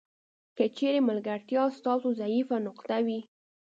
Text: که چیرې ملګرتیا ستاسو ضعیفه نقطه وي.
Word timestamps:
که 0.57 0.63
چیرې 0.77 0.99
ملګرتیا 1.09 1.63
ستاسو 1.77 2.07
ضعیفه 2.21 2.55
نقطه 2.67 2.97
وي. 3.05 3.19